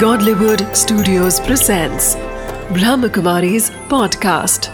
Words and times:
Godlywood 0.00 0.62
Studios 0.76 1.40
presents 1.40 2.16
Brahmakumari's 2.76 3.70
podcast. 3.92 4.68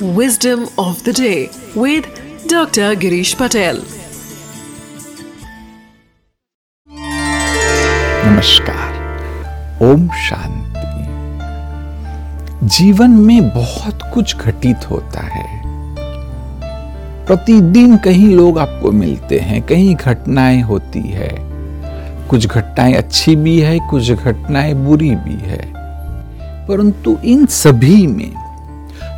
Wisdom 0.00 0.68
of 0.78 1.02
the 1.02 1.12
day 1.12 1.50
with 1.74 2.04
Dr. 2.46 2.94
Girish 2.94 3.34
Patel. 3.36 3.82
नमस्कार 8.26 9.80
ओम 9.90 10.08
शांति 10.28 11.08
जीवन 12.76 13.10
में 13.10 13.48
बहुत 13.48 14.10
कुछ 14.14 14.36
घटित 14.36 14.90
होता 14.90 15.20
है 15.20 15.61
प्रतिदिन 17.32 17.96
कहीं 17.96 18.34
लोग 18.36 18.58
आपको 18.58 18.90
मिलते 18.92 19.38
हैं, 19.38 19.62
कहीं 19.62 19.94
घटनाएँ 19.94 20.60
होती 20.62 21.00
है। 21.00 21.28
कुछ 22.28 22.46
घटनाएँ 22.46 22.94
अच्छी 22.94 23.36
भी 23.36 23.60
है, 23.60 23.78
कुछ 23.90 24.10
घटनाएँ 24.12 24.74
बुरी 24.74 25.10
भी 25.10 25.34
है। 25.34 25.72
परंतु 26.66 27.18
इन 27.24 27.46
सभी 27.46 28.06
में 28.06 28.32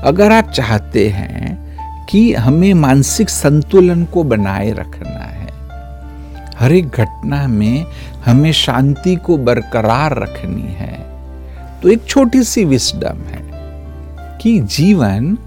अगर 0.05 0.33
आप 0.33 0.51
चाहते 0.51 1.09
हैं 1.09 1.77
कि 2.07 2.35
हमें 2.35 2.75
मानसिक 2.75 3.29
संतुलन 3.29 4.05
को 4.05 4.23
बनाए 4.25 4.71
रखना 4.71 5.25
है, 5.25 5.49
हर 6.59 6.73
एक 6.73 6.89
घटना 6.89 7.47
में 7.47 7.87
हमें 8.27 8.53
शांति 8.53 9.17
को 9.17 9.37
बरकरार 9.37 10.19
रखनी 10.19 10.75
है 10.75 11.07
तो 11.83 11.89
एक 11.89 12.05
छोटी 12.05 12.43
सी 12.43 12.65
विस्डम 12.65 13.25
है 13.31 13.43
कि 14.41 14.61
जीवन 14.61 15.39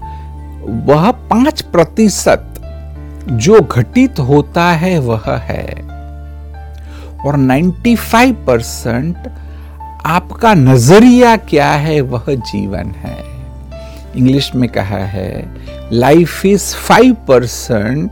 वह 0.86 1.10
पाँच 1.10 1.62
प्रतिशत 1.62 2.47
जो 3.30 3.60
घटित 3.60 4.18
होता 4.18 4.64
है 4.64 4.98
वह 4.98 5.24
है। 5.26 5.64
और 7.26 7.36
95 7.36 8.32
परसेंट 8.46 9.16
आपका 10.06 10.54
नज़रिया 10.54 11.36
क्या 11.36 11.70
है, 11.70 12.00
वह 12.00 12.24
जीवन 12.28 12.90
है। 12.90 13.16
इंग्लिश 14.16 14.54
में 14.54 14.68
कहा 14.68 14.98
है 14.98 15.56
life 15.92 16.46
is 16.46 16.74
five 16.74 17.14
percent 17.14 18.10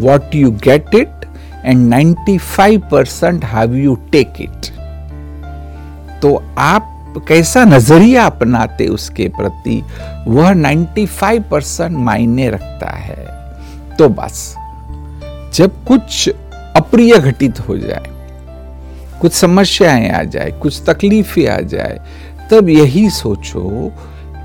what 0.00 0.34
you 0.34 0.50
get 0.50 0.94
it 0.94 1.24
and 1.64 1.94
95 1.94 2.78
percent 2.90 3.44
have 3.44 3.74
you 3.74 3.94
take 4.12 4.32
it 4.40 4.66
तो 6.22 6.42
आप 6.58 6.92
कैसा 7.28 7.64
नज़रिया 7.64 8.24
अपनाते 8.26 8.86
उसके 8.86 9.28
प्रति, 9.28 9.82
वह 10.28 10.52
95 10.52 11.42
परसेंट 11.50 11.96
मायने 11.96 12.50
रखता 12.50 12.90
है। 12.90 13.35
तो 13.98 14.08
बस, 14.08 14.54
जब 15.54 15.84
कुछ 15.84 16.28
अप्रिय 16.76 17.18
घटित 17.18 17.60
हो 17.60 17.76
जाए, 17.78 18.06
कुछ 19.20 19.32
समस्याएँ 19.32 20.10
आ 20.10 20.22
जाए, 20.22 20.50
कुछ 20.62 20.82
तकलीफें 20.86 21.46
आ 21.48 21.60
जाए, 21.60 22.00
तब 22.50 22.68
यही 22.68 23.08
सोचो 23.10 23.92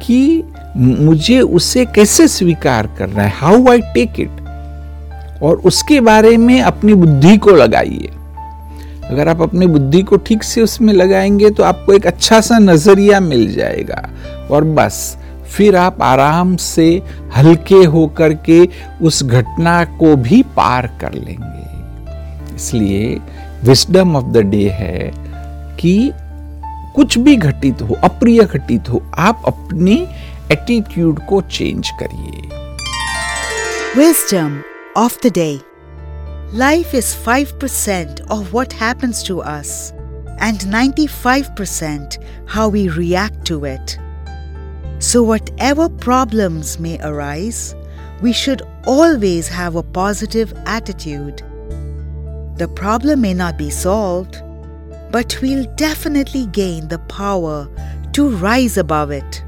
कि 0.04 0.44
मुझे 0.78 1.40
उसे 1.40 1.86
कैसे 1.86 2.28
स्वीकार 2.28 2.88
करना 3.00 3.24
है 3.24 3.30
हाउ 3.30 3.68
आई 3.70 3.82
टेक 3.94 4.20
इट 4.20 5.42
और 5.44 5.62
उसके 5.66 6.00
बारे 6.02 6.36
में 6.38 6.62
अपनी 6.62 6.94
बुद्धि 6.94 7.38
को 7.38 7.52
लगाइए। 7.52 8.10
अगर 9.04 9.28
आप 9.28 9.42
अपनी 9.42 9.68
बुद्धि 9.68 10.02
को 10.02 10.18
ठीक 10.18 10.44
से 10.44 10.62
उसमें 10.62 10.94
लगाएँगे 10.94 11.50
तो 11.50 11.64
आपको 11.64 11.94
एक 11.94 12.08
अच्छा 12.08 12.42
सा 12.42 12.58
नज़रिया 12.60 13.20
मिल 13.20 13.54
जाएगा। 13.54 14.10
और 14.52 14.64
बस 14.64 15.18
फिर 15.58 15.76
आप 15.76 16.02
आराम 16.02 16.56
से 16.56 17.02
हल्के 17.38 17.84
होकर 17.84 18.34
के 18.34 18.70
उस 19.02 19.24
घटना 19.24 19.84
को 19.86 20.16
भी 20.16 20.44
पार 20.44 20.98
कर 21.02 21.14
लेंगे। 21.14 22.56
इसलिए 22.56 23.20
विस्डम 23.64 24.16
ऑफ़ 24.16 24.26
द 24.26 24.38
डे 24.38 24.70
है 24.70 25.12
कि 25.80 26.12
कुछ 26.96 27.18
भी 27.18 27.36
घटित 27.36 27.82
हो, 27.82 27.96
अप्रिय 27.96 28.44
घटित 28.44 28.90
हो, 28.90 29.04
आप 29.18 29.44
अपनी 29.48 30.08
एटीट्यूड 30.52 31.26
को 31.26 31.42
चेंज 31.42 31.90
करिए। 32.04 32.62
Wisdom 33.96 34.52
of 34.98 35.18
the 35.26 35.32
day. 35.38 35.58
Life 36.54 36.94
is 36.94 37.14
5% 37.28 38.22
of 38.38 38.54
what 38.54 38.74
happens 38.74 39.24
to 39.24 39.36
us 39.42 39.94
and 40.40 40.66
95% 40.68 42.18
how 42.56 42.68
we 42.70 42.88
react 42.90 43.46
to 43.52 43.64
it. 43.66 44.11
So, 45.02 45.24
whatever 45.24 45.90
problems 45.90 46.80
may 46.80 47.00
arise, 47.02 47.74
we 48.22 48.32
should 48.32 48.62
always 48.86 49.48
have 49.48 49.76
a 49.76 49.82
positive 49.82 50.54
attitude. 50.68 51.42
The 52.58 52.68
problem 52.68 53.22
may 53.22 53.34
not 53.34 53.58
be 53.58 53.72
solved, 53.72 54.40
but 55.12 55.36
we'll 55.42 55.66
definitely 55.76 56.46
gain 56.46 56.88
the 56.88 57.00
power 57.00 57.68
to 58.14 58.30
rise 58.30 58.78
above 58.78 59.10
it. 59.10 59.44